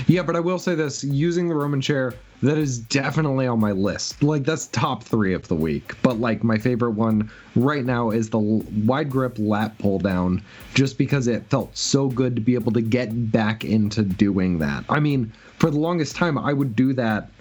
[0.06, 3.72] Yeah, but I will say this: using the Roman chair, that is definitely on my
[3.72, 4.22] list.
[4.22, 6.00] Like that's top three of the week.
[6.04, 10.44] But like my favorite one right now is the wide grip lat pull down,
[10.76, 14.86] just because it felt so good to be able to get back into doing that.
[14.90, 17.32] I mean, for the longest time, I would do that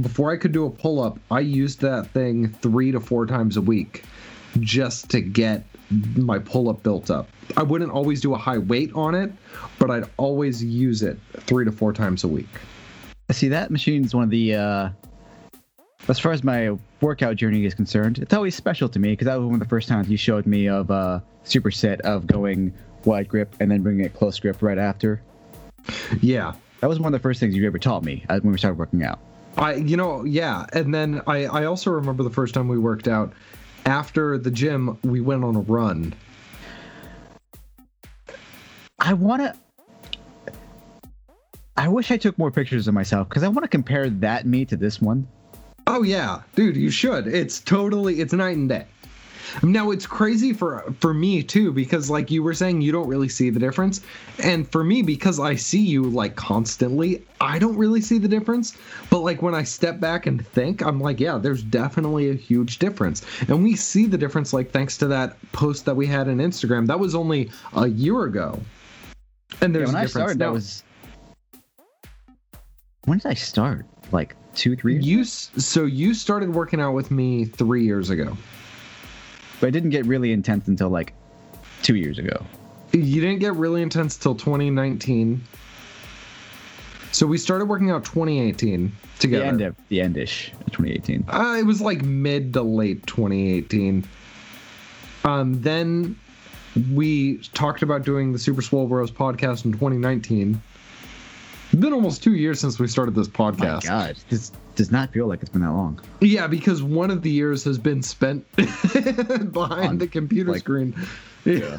[0.00, 1.18] before I could do a pull up.
[1.32, 4.04] I used that thing three to four times a week
[4.60, 5.64] just to get
[6.16, 7.28] my pull up built up.
[7.56, 9.32] I wouldn't always do a high weight on it,
[9.78, 12.48] but I'd always use it three to four times a week.
[13.28, 14.54] I see, that machine is one of the.
[14.54, 14.90] Uh,
[16.08, 19.36] as far as my workout journey is concerned, it's always special to me because that
[19.36, 22.74] was one of the first times you showed me of a superset of going
[23.04, 25.22] wide grip and then bringing it close grip right after.
[26.20, 26.54] Yeah.
[26.80, 28.78] That was one of the first things you ever taught me uh, when we started
[28.78, 29.20] working out.
[29.56, 30.66] I you know, yeah.
[30.72, 33.32] And then I, I also remember the first time we worked out.
[33.86, 36.14] After the gym, we went on a run.
[38.98, 40.52] I want to.
[41.76, 44.64] I wish I took more pictures of myself because I want to compare that me
[44.66, 45.26] to this one.
[45.86, 47.26] Oh yeah, dude, you should.
[47.26, 48.86] It's totally it's night and day.
[49.62, 53.28] Now it's crazy for for me too because like you were saying you don't really
[53.28, 54.00] see the difference
[54.42, 58.76] and for me because I see you like constantly I don't really see the difference
[59.10, 62.78] but like when I step back and think I'm like yeah there's definitely a huge
[62.78, 66.36] difference and we see the difference like thanks to that post that we had on
[66.38, 68.60] Instagram that was only a year ago
[69.60, 70.82] and Yeah, there's when a I started, now, that was.
[73.04, 73.84] When did I start?
[74.12, 75.06] Like two, three years?
[75.06, 78.36] you s- so you started working out with me 3 years ago
[79.62, 81.12] But it didn't get really intense until like
[81.82, 82.44] two years ago.
[82.90, 85.40] You didn't get really intense till 2019.
[87.12, 89.44] So we started working out 2018 together.
[89.44, 91.26] The end of the endish 2018.
[91.28, 94.04] uh, it was like mid to late 2018.
[95.22, 96.18] Um, then
[96.92, 100.60] we talked about doing the Super Swole Bros podcast in 2019.
[101.72, 103.84] It's been almost two years since we started this podcast.
[103.88, 104.08] My.
[104.08, 105.98] God, this does not feel like it's been that long.
[106.20, 110.94] Yeah, because one of the years has been spent behind On, the computer like- screen.
[111.46, 111.78] Yeah.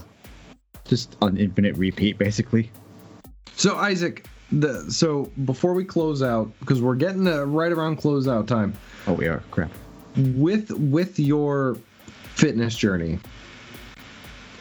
[0.85, 2.71] Just on infinite repeat, basically.
[3.55, 8.47] So Isaac, the so before we close out, because we're getting uh, right around closeout
[8.47, 8.73] time,
[9.05, 9.43] Oh, we are.
[9.51, 9.69] Crap.
[10.17, 11.77] with with your
[12.33, 13.19] fitness journey,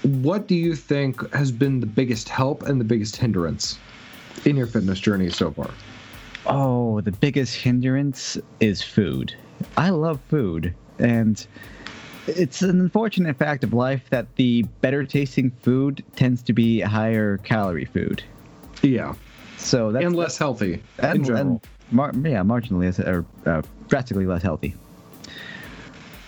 [0.02, 3.78] what do you think has been the biggest help and the biggest hindrance
[4.44, 5.70] in your fitness journey so far?
[6.46, 9.34] Oh, the biggest hindrance is food.
[9.76, 11.44] I love food, and
[12.26, 17.36] it's an unfortunate fact of life that the better tasting food tends to be higher
[17.38, 18.22] calorie food.
[18.82, 19.14] Yeah,
[19.58, 21.40] So that's and less healthy in and, general.
[21.40, 21.60] and
[21.92, 24.74] mar- yeah, marginally less, or uh, drastically less healthy.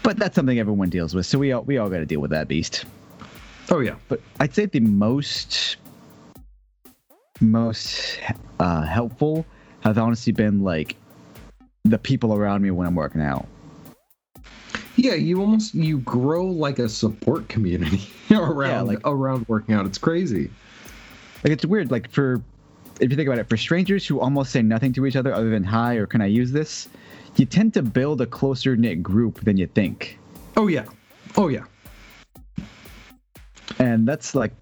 [0.04, 2.30] But that's something everyone deals with, so we all we all got to deal with
[2.30, 2.84] that beast.
[3.70, 5.76] oh yeah, But I'd say the most
[7.44, 8.18] most
[8.58, 9.46] uh, helpful
[9.80, 10.96] has honestly been like
[11.84, 13.46] the people around me when I'm working out.
[14.96, 15.14] yeah.
[15.14, 19.86] You almost you grow like a support community around like- around working out.
[19.86, 20.50] It's crazy.
[21.42, 21.90] Like it's weird.
[21.90, 22.40] Like for
[23.00, 25.50] if you think about it, for strangers who almost say nothing to each other other
[25.50, 26.88] than hi or can I use this,
[27.36, 30.18] you tend to build a closer knit group than you think.
[30.56, 30.84] Oh yeah,
[31.36, 31.64] oh yeah.
[33.78, 34.52] and that's like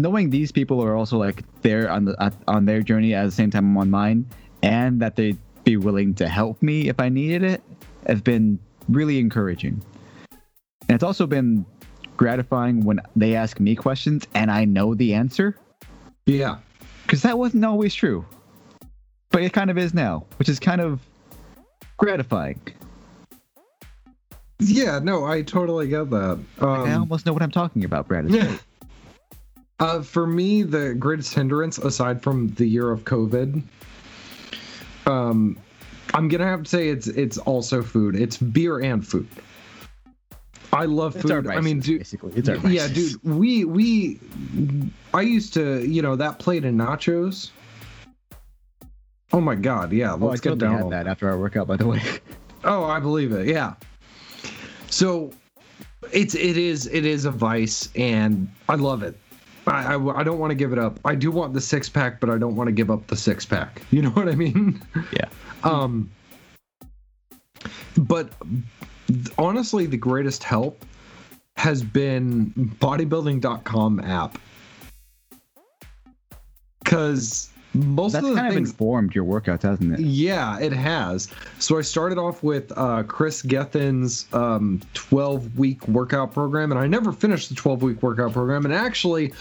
[0.00, 3.50] knowing these people are also like there on the on their journey at the same
[3.50, 4.26] time I'm on mine,
[4.62, 7.62] and that they'd be willing to help me if I needed it,
[8.06, 9.80] has been really encouraging.
[10.88, 11.64] And it's also been
[12.16, 15.56] gratifying when they ask me questions and I know the answer,
[16.26, 16.56] Yeah.
[17.02, 18.24] because that wasn't always true,
[19.30, 21.00] but it kind of is now, which is kind of
[21.96, 22.60] gratifying.
[24.58, 26.38] Yeah, no, I totally get that.
[26.58, 28.24] Um, I almost know what I'm talking about, Brad.
[28.30, 28.44] It's Yeah.
[28.46, 28.60] great.
[29.80, 33.62] Uh, for me, the greatest hindrance, aside from the year of COVID,
[35.06, 35.58] um,
[36.12, 38.14] I'm gonna have to say it's it's also food.
[38.14, 39.26] It's beer and food.
[40.72, 41.50] I love It's our food.
[41.50, 43.22] I mean, dude, basically, it's our yeah, dude.
[43.24, 44.20] We we,
[45.14, 47.50] I used to, you know, that plate of nachos.
[49.32, 50.12] Oh my god, yeah.
[50.12, 50.82] Oh, I Let's get totally down.
[50.84, 52.02] on that after our workout, by the way.
[52.62, 53.46] Oh, I believe it.
[53.46, 53.72] Yeah.
[54.90, 55.32] So
[56.12, 59.16] it's it is it is a vice, and I love it.
[59.70, 60.98] I, I, I don't want to give it up.
[61.04, 63.44] I do want the six pack, but I don't want to give up the six
[63.44, 63.82] pack.
[63.90, 64.82] You know what I mean?
[65.12, 65.28] Yeah.
[65.64, 66.10] Um.
[67.96, 68.32] But
[69.36, 70.84] honestly, the greatest help
[71.56, 74.38] has been bodybuilding.com app
[76.82, 80.00] because most That's of the kind of things informed your workouts, hasn't it?
[80.00, 81.28] yeah, it has.
[81.58, 86.86] So I started off with uh, Chris Gethin's um, 12 week workout program, and I
[86.86, 88.64] never finished the 12 week workout program.
[88.64, 89.32] And actually,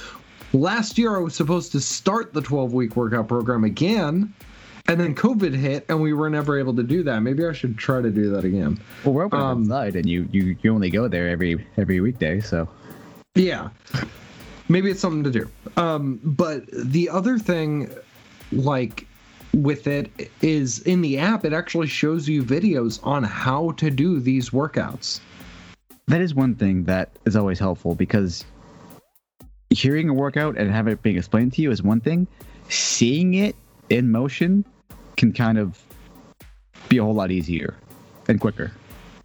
[0.53, 4.33] last year I was supposed to start the 12 week workout program again,
[4.87, 7.19] and then COVID hit, and we were never able to do that.
[7.21, 8.79] Maybe I should try to do that again.
[9.03, 12.39] Well, we're open Um, outside, and you, you you only go there every every weekday,
[12.41, 12.67] so
[13.35, 13.69] Yeah.
[14.71, 15.49] Maybe it's something to do.
[15.77, 17.89] Um, but the other thing,
[18.51, 19.07] like
[19.51, 24.19] with it, is in the app, it actually shows you videos on how to do
[24.19, 25.21] these workouts.
[26.07, 28.45] that is one thing that is always helpful because
[29.69, 32.27] hearing a workout and having it being explained to you is one thing.
[32.69, 33.55] Seeing it
[33.89, 34.65] in motion
[35.17, 35.83] can kind of
[36.87, 37.75] be a whole lot easier
[38.27, 38.71] and quicker.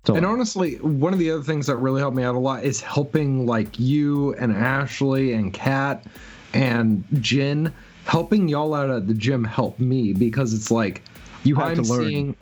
[0.07, 2.65] So And honestly, one of the other things that really helped me out a lot
[2.65, 6.05] is helping like you and Ashley and Kat
[6.53, 7.73] and Jin.
[8.05, 11.01] Helping y'all out at the gym helped me because it's like
[11.43, 12.05] You have I'm to learn.
[12.05, 12.37] seeing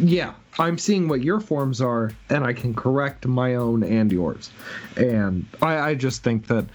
[0.00, 4.50] yeah, I'm seeing what your forms are and I can correct my own and yours.
[4.96, 6.66] And I, I just think that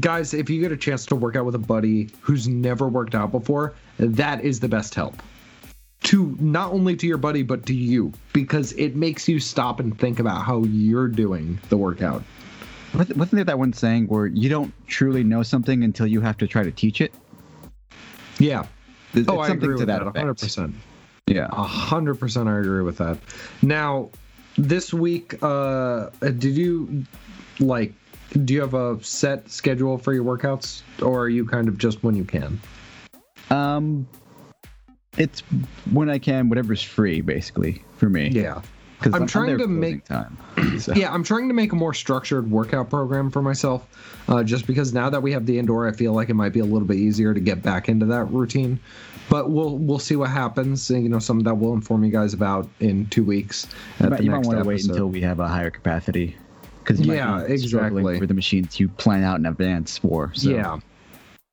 [0.00, 3.14] guys, if you get a chance to work out with a buddy who's never worked
[3.14, 5.22] out before, that is the best help.
[6.04, 9.96] To not only to your buddy but to you because it makes you stop and
[9.96, 12.24] think about how you're doing the workout.
[12.94, 16.36] Wasn't wasn't there that one saying where you don't truly know something until you have
[16.38, 17.12] to try to teach it?
[18.38, 18.66] Yeah.
[19.14, 20.72] It's Oh, I agree to with that that, 100%.
[21.26, 21.46] Yeah.
[21.50, 23.18] A hundred percent, I agree with that.
[23.62, 24.10] Now,
[24.58, 27.04] this week, uh, did you
[27.60, 27.94] like?
[28.32, 32.02] Do you have a set schedule for your workouts, or are you kind of just
[32.02, 32.60] when you can?
[33.50, 34.08] Um,
[35.18, 35.40] it's
[35.90, 38.28] when I can, whatever's free, basically for me.
[38.28, 38.62] Yeah,
[38.98, 40.38] because I'm trying to make- time.
[40.78, 41.12] So- yeah.
[41.12, 43.86] I'm trying to make a more structured workout program for myself,
[44.28, 46.60] uh, just because now that we have the indoor, I feel like it might be
[46.60, 48.80] a little bit easier to get back into that routine.
[49.28, 50.90] But we'll we'll see what happens.
[50.90, 53.66] and, You know, something that we'll inform you guys about in two weeks.
[54.00, 56.36] You At might, the you might want to wait until we have a higher capacity.
[56.84, 58.18] Because you Yeah, might be struggling exactly.
[58.18, 60.32] for the machines you plan out in advance for.
[60.34, 60.50] So.
[60.50, 60.78] Yeah.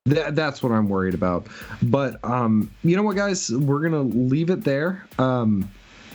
[0.06, 1.46] That, that's what I'm worried about.
[1.82, 3.50] But um, you know what, guys?
[3.50, 5.06] We're gonna leave it there.
[5.18, 5.70] Um,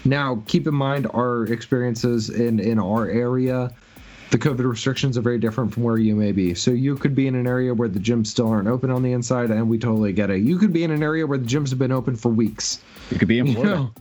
[0.05, 3.71] now, keep in mind our experiences in in our area.
[4.31, 6.55] The COVID restrictions are very different from where you may be.
[6.55, 9.13] So you could be in an area where the gyms still aren't open on the
[9.13, 10.41] inside, and we totally get it.
[10.41, 12.81] You could be in an area where the gyms have been open for weeks.
[13.11, 13.75] You could be in You Florida.
[13.75, 13.93] know?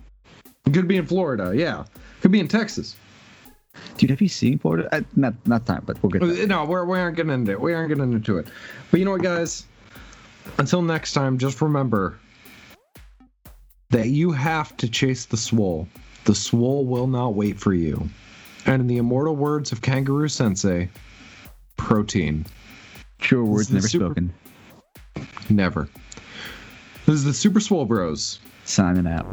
[0.66, 1.84] You could be in Florida, yeah.
[2.22, 2.96] Could be in Texas.
[3.97, 4.89] Dude, have you seen Florida?
[4.93, 6.47] Uh, not not time, but we'll get there.
[6.47, 7.61] No, we're, we aren't getting into it.
[7.61, 8.47] We aren't getting into it.
[8.91, 9.66] But you know what, guys?
[10.59, 12.18] Until next time, just remember
[13.91, 15.89] that you have to chase the swole.
[16.25, 18.09] The swole will not wait for you.
[18.66, 20.89] And in the immortal words of Kangaroo Sensei,
[21.77, 22.47] protein.
[23.18, 24.35] True words never super- spoken.
[25.49, 25.89] Never.
[27.07, 28.41] This is the Super Swole Bros.
[28.64, 29.27] Signing out.